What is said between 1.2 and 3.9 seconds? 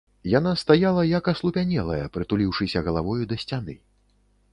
аслупянелая, прытуліўшыся галавою да сцяны.